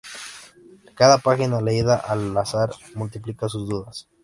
Cada 0.95 1.19
página 1.19 1.61
leída 1.61 1.95
al 1.95 2.35
azar 2.35 2.71
multiplica 2.95 3.47
sus 3.47 3.69
dudas. 3.69 4.07